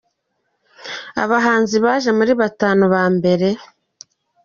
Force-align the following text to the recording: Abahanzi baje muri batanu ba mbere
Abahanzi 1.23 1.75
baje 1.85 2.09
muri 2.17 2.33
batanu 2.41 2.83
ba 2.93 3.03
mbere 3.15 3.47